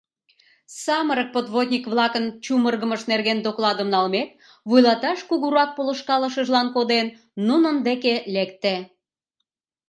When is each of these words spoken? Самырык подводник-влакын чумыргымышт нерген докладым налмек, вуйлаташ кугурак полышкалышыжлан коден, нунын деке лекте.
Самырык 0.83 1.29
подводник-влакын 1.35 2.25
чумыргымышт 2.43 3.05
нерген 3.11 3.39
докладым 3.47 3.87
налмек, 3.93 4.29
вуйлаташ 4.69 5.19
кугурак 5.29 5.69
полышкалышыжлан 5.77 6.67
коден, 6.75 7.07
нунын 7.47 7.77
деке 7.87 8.13
лекте. 8.35 8.75